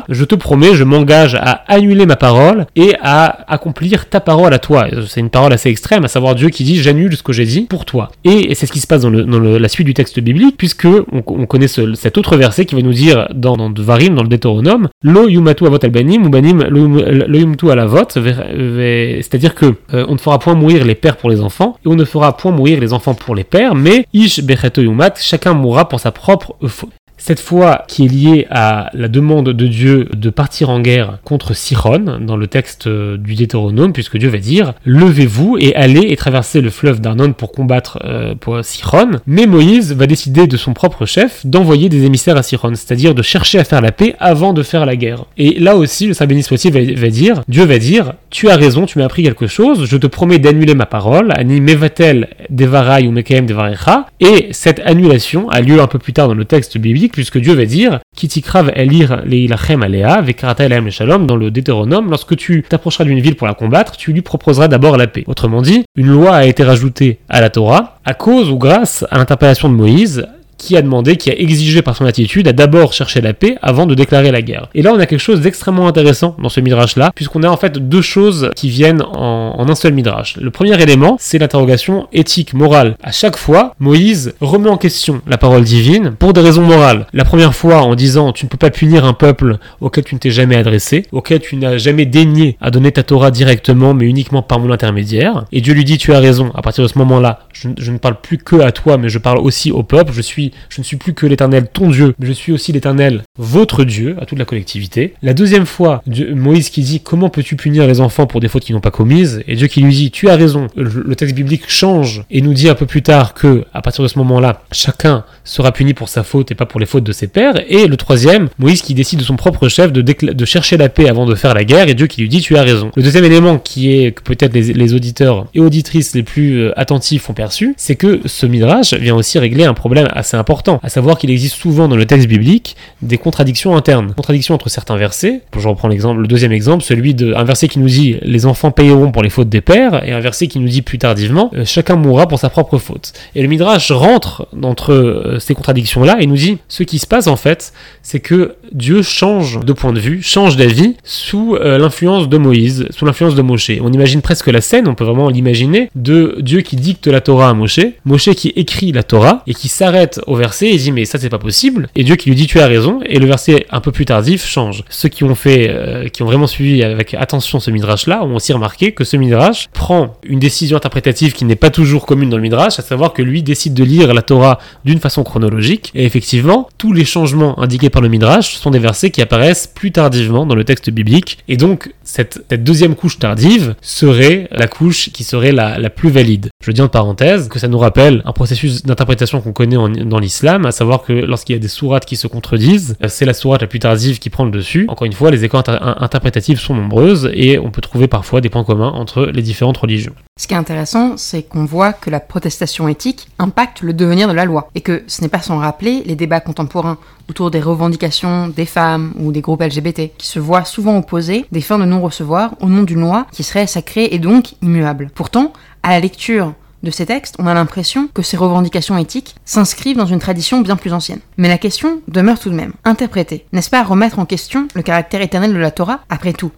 [0.10, 4.60] je te promets, je m'engage à annuler ma parole et à accomplir ta parole à
[4.60, 4.88] toi.
[5.08, 7.62] C'est une parole assez extrême, à savoir Dieu qui dit j'annule ce que j'ai dit
[7.62, 8.12] pour toi.
[8.24, 11.68] Et c'est ce qui se passe dans, la suite du texte biblique, puisque on, connaît
[11.68, 15.66] cet autre verset qui va nous dire dans, dans Varim, dans le Deutéronome, lo yumatu
[15.66, 20.86] avot albanim, ou banim lo yumatu alavot, c'est-à-dire que euh, on ne fera point mourir
[20.86, 23.44] les pères pour les enfants, et on ne fera point mourir les enfants pour les
[23.44, 26.92] pères, mais ish becheto yumat, chacun mourra pour sa propre faute.
[27.30, 31.54] Cette foi qui est liée à la demande de Dieu de partir en guerre contre
[31.54, 36.16] Siron, dans le texte euh, du Deutéronome, puisque Dieu va dire Levez-vous et allez et
[36.16, 39.12] traversez le fleuve d'Arnon pour combattre euh, pour Siron.
[39.28, 43.22] Mais Moïse va décider de son propre chef d'envoyer des émissaires à Siron, c'est-à-dire de
[43.22, 45.26] chercher à faire la paix avant de faire la guerre.
[45.38, 48.98] Et là aussi, le Saint béni va, dire Dieu va dire Tu as raison, tu
[48.98, 53.46] m'as appris quelque chose, je te promets d'annuler ma parole, ani mevatel devarai ou mekem
[53.46, 54.08] devarecha.
[54.20, 57.54] Et cette annulation a lieu un peu plus tard dans le texte biblique puisque Dieu
[57.54, 63.04] va dire Kitikrav elir leilachem alea vekarata le shalom dans le Deutéronome, lorsque tu t'approcheras
[63.04, 65.26] d'une ville pour la combattre, tu lui proposeras d'abord la paix.
[65.28, 69.18] Autrement dit, une loi a été rajoutée à la Torah à cause ou grâce à
[69.18, 70.26] l'interpellation de Moïse
[70.60, 73.88] qui a demandé, qui a exigé par son attitude à d'abord chercher la paix avant
[73.88, 74.70] de déclarer la guerre.
[74.76, 77.80] Et là, on a quelque chose d'extrêmement intéressant dans ce midrash-là, puisqu'on a en fait
[77.80, 80.36] deux choses qui viennent en, un seul midrash.
[80.38, 82.96] Le premier élément, c'est l'interrogation éthique, morale.
[83.02, 87.08] À chaque fois, Moïse remet en question la parole divine pour des raisons morales.
[87.14, 90.20] La première fois en disant tu ne peux pas punir un peuple auquel tu ne
[90.20, 94.42] t'es jamais adressé, auquel tu n'as jamais daigné à donner ta Torah directement, mais uniquement
[94.42, 95.46] par mon intermédiaire.
[95.52, 96.52] Et Dieu lui dit tu as raison.
[96.56, 99.20] À partir de ce moment-là, je, je ne parle plus que à toi, mais je
[99.20, 100.12] parle aussi au peuple.
[100.14, 103.22] Je suis je ne suis plus que l'Éternel ton Dieu, mais je suis aussi l'Éternel
[103.38, 105.14] votre Dieu, à toute la collectivité.
[105.22, 108.76] La deuxième fois, Moïse qui dit comment peux-tu punir les enfants pour des fautes qu'ils
[108.76, 110.68] n'ont pas commises, et Dieu qui lui dit tu as raison.
[110.76, 114.08] Le, texte biblique change et nous dit un peu plus tard que à partir de
[114.08, 117.28] ce moment-là, chacun sera puni pour sa faute et pas pour les fautes de ses
[117.28, 117.56] pères.
[117.68, 121.26] Et le troisième, Moïse qui décide de son propre chef de, chercher la paix avant
[121.26, 122.92] de faire la guerre, et Dieu qui lui dit tu as raison.
[122.96, 126.80] Le deuxième élément qui est que peut-être les, les, auditeurs et auditrices les plus euh,
[126.80, 130.90] attentifs ont perçu, c'est que ce midrash vient aussi régler un problème assez important, à
[130.90, 135.42] savoir qu'il existe souvent dans le texte biblique des contradictions internes, contradictions entre certains versets.
[135.58, 139.12] Je reprends l'exemple, le deuxième exemple, celui d'un verset qui nous dit les enfants payeront
[139.12, 141.96] pour les fautes des pères, et un verset qui nous dit plus tardivement euh, chacun
[141.96, 143.14] mourra pour sa propre faute.
[143.36, 147.28] Et le midrash rentre entre euh, ces contradictions-là et nous dit ce qui se passe
[147.28, 152.30] en fait, c'est que Dieu change de point de vue, change d'avis sous euh, l'influence
[152.30, 153.72] de Moïse, sous l'influence de Moshe.
[153.82, 157.50] On imagine presque la scène, on peut vraiment l'imaginer, de Dieu qui dicte la Torah
[157.50, 161.06] à Moshe, Moshe qui écrit la Torah et qui s'arrête au verset et dit mais
[161.06, 163.66] ça c'est pas possible, et Dieu qui lui dit tu as raison, et le verset
[163.70, 164.84] un peu plus tardif change.
[164.90, 168.36] Ceux qui ont fait, euh, qui ont vraiment suivi avec attention ce midrash là ont
[168.36, 172.38] aussi remarqué que ce midrash prend une décision interprétative qui n'est pas toujours commune dans
[172.38, 176.06] le midrash, à savoir que lui décide de lire la Torah d'une façon chronologique, et
[176.06, 180.46] effectivement tous les changements indiqués par le midrash sont des versets qui apparaissent plus tardivement
[180.46, 181.40] dans le texte biblique.
[181.48, 186.50] Et donc, cette, deuxième couche tardive serait la couche qui serait la, plus valide.
[186.64, 190.66] Je dis en parenthèse que ça nous rappelle un processus d'interprétation qu'on connaît dans l'islam,
[190.66, 193.62] à savoir que lorsqu'il y a des sourates qui se contredisent, euh, c'est la sourate
[193.62, 194.86] la plus tardive qui prend le dessus.
[194.88, 198.64] Encore une fois, les écoles interprétatives sont nombreuses et on peut trouver parfois des points
[198.64, 200.14] communs entre les différentes religions.
[200.40, 204.34] Ce qui est intéressant, c'est qu'on voit que la protestation éthique impacte le devenir de
[204.34, 206.98] la loi et que ce n'est pas sans rappeler les débats contemporains
[207.30, 211.62] autour des revendications des femmes ou des groupes LGBT qui se voient souvent opposer des
[211.62, 215.10] fins de non-recevoir au nom d'une loi qui serait sacrée et donc immuable.
[215.14, 215.52] Pourtant,
[215.84, 216.54] à la lecture
[216.84, 220.76] de ces textes, on a l'impression que ces revendications éthiques s'inscrivent dans une tradition bien
[220.76, 221.20] plus ancienne.
[221.38, 222.74] Mais la question demeure tout de même.
[222.86, 226.02] Interpréter, n'est-ce pas remettre en question le caractère éternel de la Torah?
[226.10, 226.52] Après tout,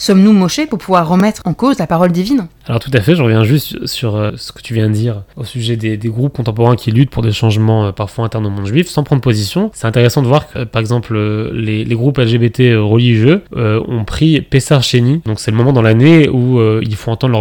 [0.00, 2.48] sommes-nous mochés pour pouvoir remettre en cause la parole divine?
[2.66, 5.22] Alors tout à fait, je reviens juste sur euh, ce que tu viens de dire
[5.36, 8.66] au sujet des, groupes contemporains qui luttent pour des changements euh, parfois internes au monde
[8.66, 9.70] juif sans prendre position.
[9.74, 14.82] C'est intéressant de voir que par exemple euh, les, groupes LGBT religieux ont pris Pessar
[14.82, 17.32] Cheni, donc c'est le moment dans l'année où il faut entendre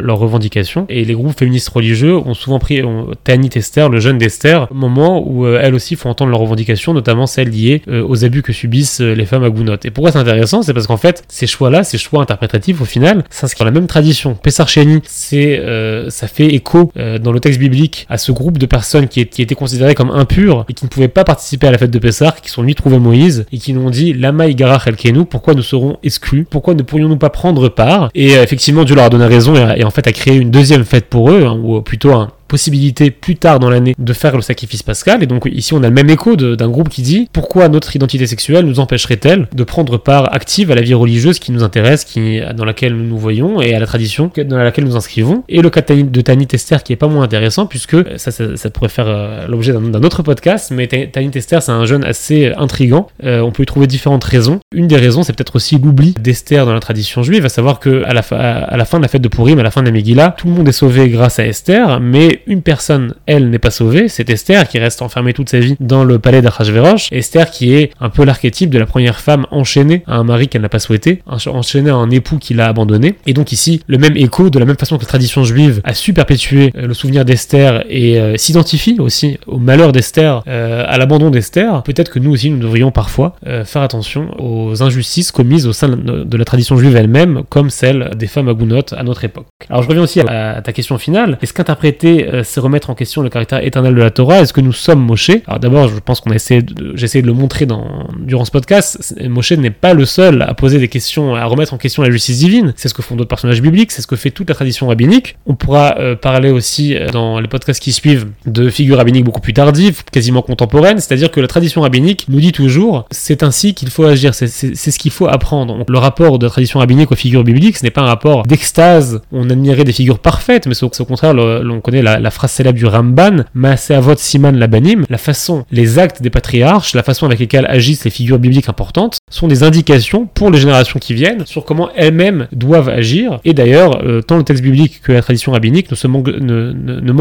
[0.00, 2.80] leurs revendications, et les groupes féministes religieux ont souvent pris
[3.24, 7.26] Tanit Esther, le jeune d'Esther, au moment où elles aussi font entendre leurs revendications, notamment
[7.26, 9.80] celles liées aux abus que subissent les femmes à Gounod.
[9.84, 10.62] Et pourquoi c'est intéressant?
[10.62, 13.86] C'est parce qu'en fait ces choix-là, ces choix interprétatifs au final, s'inscrivent dans la même
[13.86, 14.34] tradition.
[14.34, 14.68] Pessar
[15.04, 19.08] c'est, euh, ça fait écho euh, dans le texte biblique à ce groupe de personnes
[19.08, 21.98] qui, étaient considérées comme impures et qui ne pouvaient pas participer à la fête de
[21.98, 25.54] Pessah, qui sont venus trouver Moïse et qui nous ont dit Lama Igara Elkenu, pourquoi
[25.54, 26.46] nous serons exclus?
[26.48, 28.10] Pourquoi ne pourrions-nous pas prendre part?
[28.14, 30.84] Et euh, effectivement, Dieu leur a donné raison et, en fait a créé une deuxième
[30.84, 34.42] fête pour eux, hein, ou plutôt un, possibilité plus tard dans l'année de faire le
[34.42, 35.22] sacrifice pascal.
[35.22, 38.26] Et donc ici on a le même écho d'un groupe qui dit pourquoi notre identité
[38.26, 42.40] sexuelle nous empêcherait-elle de prendre part active à la vie religieuse qui nous intéresse, qui,
[42.56, 45.44] dans laquelle nous nous voyons et à la tradition dans laquelle nous inscrivons?
[45.48, 48.88] Et le cas de Tanit Esther qui est pas moins intéressant puisque ça, ça, pourrait
[48.88, 53.08] faire euh, l'objet d'un autre podcast, mais Tanit Esther c'est un jeune assez intrigant.
[53.24, 54.60] Euh, on peut y trouver différentes raisons.
[54.74, 58.02] Une des raisons c'est peut-être aussi l'oubli d'Esther dans la tradition juive, à savoir que
[58.04, 59.92] à la, à la fin de la fête de Purim, à la fin de la
[59.92, 63.70] Megillah, tout le monde est sauvé grâce à Esther, mais une personne, elle, n'est pas
[63.70, 67.12] sauvée, c'est Esther qui reste enfermée toute sa vie dans le palais d'Achashverosh.
[67.12, 70.62] Esther qui est un peu l'archétype de la première femme enchaînée à un mari qu'elle
[70.62, 73.14] n'a pas souhaité, enchaînée à un époux qui l'a abandonné.
[73.26, 75.94] Et donc ici, le même écho, de la même façon que la tradition juive a
[75.94, 80.98] su perpétuer euh, le souvenir d'Esther et euh, s'identifie aussi au malheur d'Esther, euh, à
[80.98, 85.72] l'abandon d'Esther, peut-être que nous aussi, nous devrions parfois faire attention aux injustices commises au
[85.72, 89.46] sein de la tradition juive elle-même, comme celle des femmes agounotes à notre époque.
[89.68, 91.38] Alors je reviens aussi à, ta question finale.
[91.42, 94.72] Est-ce qu'interpréter c'est remettre en question le caractère éternel de la Torah Est-ce que nous
[94.72, 95.30] sommes Moshe?
[95.46, 98.44] Alors d'abord, je pense qu'on a essayé de, j'ai essayé de le montrer dans, durant
[98.44, 99.14] ce podcast.
[99.28, 102.38] Moshe n'est pas le seul à poser des questions, à remettre en question la justice
[102.38, 102.72] divine.
[102.76, 105.36] C'est ce que font d'autres personnages bibliques, c'est ce que fait toute la tradition rabbinique.
[105.46, 109.40] On pourra euh, parler aussi euh, dans les podcasts qui suivent de figures rabbiniques beaucoup
[109.40, 110.98] plus tardives, quasiment contemporaines.
[110.98, 114.98] C'est-à-dire que la tradition rabbinique nous dit toujours, c'est ainsi qu'il faut agir, c'est ce
[114.98, 115.84] qu'il faut apprendre.
[115.88, 119.20] Le rapport de la tradition rabbinique aux figures bibliques, ce n'est pas un rapport d'extase.
[119.32, 122.86] On admirait des figures parfaites, mais au, contraire, on connaît la, la phrase célèbre du
[122.86, 128.04] Ramban, Maaseavot Siman Labanim, la façon, les actes des patriarches, la façon avec lesquels agissent
[128.04, 132.48] les figures bibliques importantes, sont des indications pour les générations qui viennent sur comment elles-mêmes
[132.52, 133.40] doivent agir.
[133.44, 136.08] Et d'ailleurs, euh, tant le texte biblique que la tradition rabbinique ne, se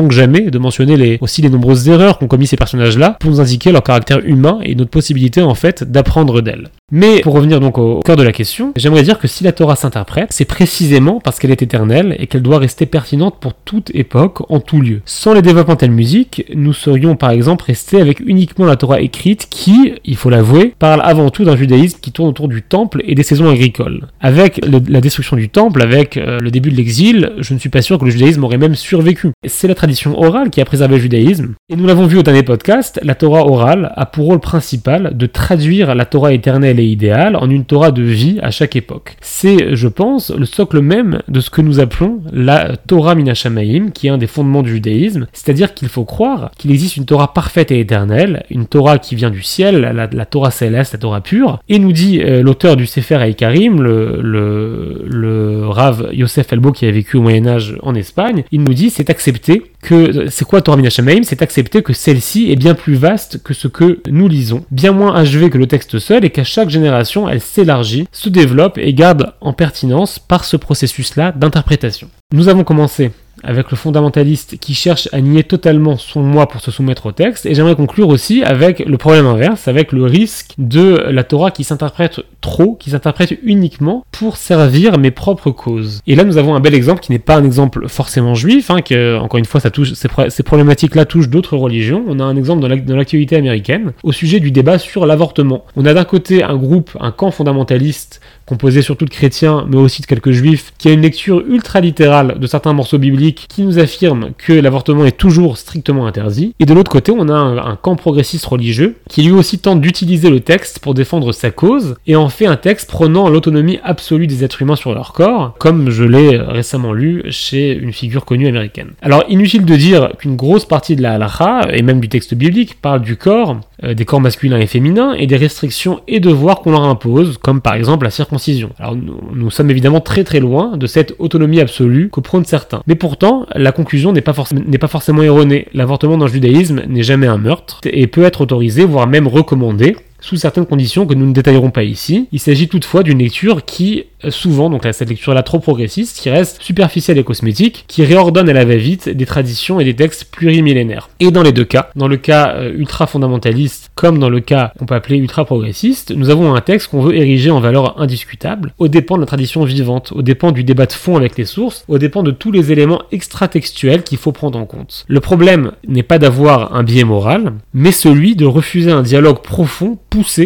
[0.10, 3.72] jamais de mentionner les, aussi les nombreuses erreurs qu'ont commis ces personnages-là pour nous indiquer
[3.72, 6.70] leur caractère humain et notre possibilité en fait d'apprendre d'elles.
[6.94, 9.76] Mais pour revenir donc au cœur de la question, j'aimerais dire que si la Torah
[9.76, 14.50] s'interprète, c'est précisément parce qu'elle est éternelle et qu'elle doit rester pertinente pour toute époque,
[14.50, 15.02] en tout lieu.
[15.04, 19.48] Sans les développements telle musique, nous serions par exemple restés avec uniquement la Torah écrite
[19.50, 23.16] qui, il faut l'avouer, parle avant tout d'un judaïsme qui tourne autour du temple et
[23.16, 24.08] des saisons agricoles.
[24.22, 27.82] Avec la destruction du temple, avec euh, le début de l'exil, je ne suis pas
[27.82, 29.32] sûr que le judaïsme aurait même survécu.
[29.46, 31.56] C'est la tradition orale qui a préservé le judaïsme.
[31.68, 35.26] Et nous l'avons vu au dernier podcast, la Torah orale a pour rôle principal de
[35.26, 39.16] traduire la Torah éternelle et idéal en une Torah de vie à chaque époque.
[39.22, 44.08] C'est, je pense, le socle même de ce que nous appelons la Torah Minashamaim, qui
[44.08, 47.72] est un des fondements du judaïsme, c'est-à-dire qu'il faut croire qu'il existe une Torah parfaite
[47.72, 51.80] et éternelle, une Torah qui vient du ciel, la, Torah céleste, la Torah pure, et
[51.80, 57.18] nous dit euh, l'auteur du Sefer Haïkarim, le, le, Rav Yosef Elbo qui a vécu
[57.18, 61.24] au Moyen-Âge en Espagne, il nous dit c'est accepté que, c'est quoi Torah Minashamaim?
[61.24, 65.16] C'est accepter que celle-ci est bien plus vaste que ce que nous lisons, bien moins
[65.16, 69.34] achevé que le texte seul, et qu'à chaque génération, elle s'élargit, se développe et garde
[69.42, 72.10] en pertinence par ce processus-là d'interprétation.
[72.34, 73.12] Nous avons commencé
[73.44, 77.46] avec le fondamentaliste qui cherche à nier totalement son moi pour se soumettre au texte,
[77.46, 81.64] et j'aimerais conclure aussi avec le problème inverse, avec le risque de la Torah qui
[81.64, 86.02] s'interprète trop, qui s'interprète uniquement pour servir mes propres causes.
[86.08, 88.80] Et là, nous avons un bel exemple qui n'est pas un exemple forcément juif, hein,
[89.20, 92.04] encore une fois, ça touche, ces, problématiques-là touchent d'autres religions.
[92.08, 95.66] On a un exemple dans l'actualité américaine au sujet du débat sur l'avortement.
[95.76, 100.02] On a d'un côté un groupe, un camp fondamentaliste composé surtout de chrétiens, mais aussi
[100.02, 103.80] de quelques juifs, qui a une lecture ultra littérale de certains morceaux bibliques qui nous
[103.80, 106.54] affirme que l'avortement est toujours strictement interdit.
[106.60, 110.30] Et de l'autre côté, on a un, camp progressiste religieux qui lui aussi tente d'utiliser
[110.30, 114.44] le texte pour défendre sa cause et en fait un texte prônant l'autonomie absolue des
[114.44, 118.92] êtres humains sur leur corps, comme je l'ai récemment lu chez une figure connue américaine.
[119.02, 122.82] Alors inutile de dire qu'une grosse partie de la halakha, et même du texte biblique,
[122.82, 126.72] parle du corps, euh, des corps masculins et féminins, et des restrictions et devoirs qu'on
[126.72, 128.72] leur impose, comme par exemple la circoncision.
[128.80, 132.82] Alors nous, sommes évidemment très très loin de cette autonomie absolue que prônent certains.
[132.88, 135.68] Mais pourtant, la conclusion n'est pas, forcément erronée.
[135.74, 139.98] L'avortement dans le judaïsme n'est jamais un meurtre, et peut être autorisé, voire même recommandé,
[140.28, 142.28] sous certaines conditions que nous ne détaillerons pas ici.
[142.34, 146.62] Il s'agit toutefois d'une lecture qui, euh, souvent, donc cette lecture-là trop progressiste, qui reste
[146.62, 151.10] superficielle et cosmétique, qui réordonne à la va-vite des traditions et des textes plurimillénaires.
[151.22, 154.86] Et dans les deux cas, dans le cas euh, ultra-fondamentaliste comme dans le cas qu'on
[154.86, 159.16] peut appeler ultra-progressiste, nous avons un texte qu'on veut ériger en valeur indiscutable, au dépend
[159.16, 162.22] de la tradition vivante, au dépend du débat de fond avec les sources, au dépend
[162.22, 165.06] de tous les éléments extra-textuels qu'il faut prendre en compte.
[165.08, 169.98] Le problème n'est pas d'avoir un biais moral, mais celui de refuser un dialogue profond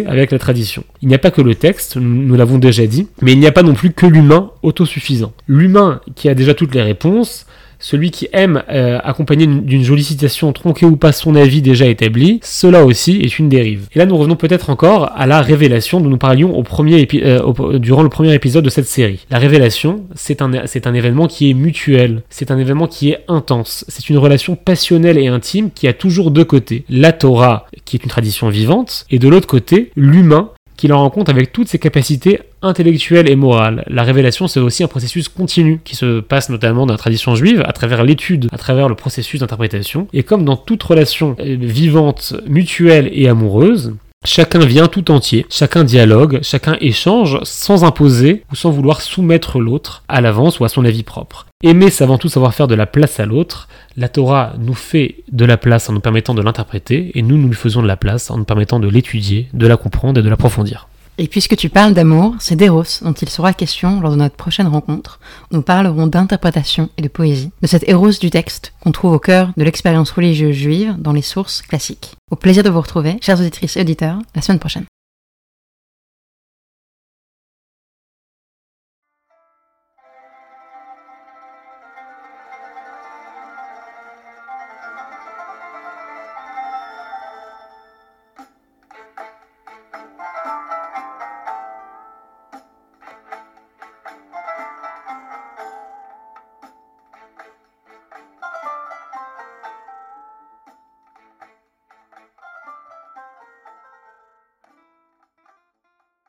[0.07, 0.83] avec la tradition.
[1.01, 3.51] Il n'y a pas que le texte, nous l'avons déjà dit, mais il n'y a
[3.51, 5.33] pas non plus que l'humain autosuffisant.
[5.47, 7.45] L'humain qui a déjà toutes les réponses,
[7.81, 12.39] celui qui aime euh, accompagner d'une jolie citation tronquée ou pas son avis déjà établi,
[12.43, 13.87] cela aussi est une dérive.
[13.93, 17.79] Et là nous revenons peut-être encore à la révélation dont nous parlions au premier euh,
[17.79, 19.25] durant le premier épisode de cette série.
[19.29, 23.85] La révélation, c'est un, un événement qui est mutuel, c'est un événement qui est intense,
[23.87, 26.85] c'est une relation passionnelle et intime qui a toujours deux côtés.
[26.89, 30.49] La Torah, qui est une tradition vivante, et de l'autre côté, l'humain,
[30.81, 33.83] qu'il en rencontre avec toutes ses capacités intellectuelles et morales.
[33.85, 37.61] La révélation, c'est aussi un processus continu qui se passe notamment dans la tradition juive
[37.67, 40.07] à travers l'étude, à travers le processus d'interprétation.
[40.11, 45.83] Et comme dans toute relation euh, vivante, mutuelle et amoureuse, Chacun vient tout entier, chacun
[45.83, 50.85] dialogue, chacun échange sans imposer ou sans vouloir soumettre l'autre à l'avance ou à son
[50.85, 51.47] avis propre.
[51.63, 53.67] Aimer, c'est avant tout savoir faire de la place à l'autre.
[53.97, 57.47] La Torah nous fait de la place en nous permettant de l'interpréter, et nous, nous
[57.47, 60.29] lui faisons de la place en nous permettant de l'étudier, de la comprendre et de
[60.29, 60.87] l'approfondir.
[61.17, 64.67] Et puisque tu parles d'amour, c'est d'Eros dont il sera question lors de notre prochaine
[64.67, 65.19] rencontre.
[65.51, 69.51] Nous parlerons d'interprétation et de poésie, de cet Eros du texte qu'on trouve au cœur
[69.57, 72.15] de l'expérience religieuse juive dans les sources classiques.
[72.31, 74.85] Au plaisir de vous retrouver, chers auditrices et auditeurs, la semaine prochaine.